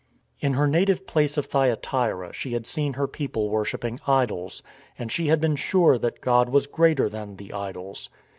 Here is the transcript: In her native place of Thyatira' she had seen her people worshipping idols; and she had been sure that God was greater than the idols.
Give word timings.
In 0.39 0.53
her 0.53 0.67
native 0.67 1.05
place 1.05 1.37
of 1.37 1.45
Thyatira' 1.45 2.33
she 2.33 2.53
had 2.53 2.65
seen 2.65 2.93
her 2.93 3.07
people 3.07 3.51
worshipping 3.51 3.99
idols; 4.07 4.63
and 4.97 5.11
she 5.11 5.27
had 5.27 5.39
been 5.39 5.55
sure 5.55 5.99
that 5.99 6.21
God 6.21 6.49
was 6.49 6.65
greater 6.65 7.07
than 7.07 7.35
the 7.35 7.53
idols. 7.53 8.09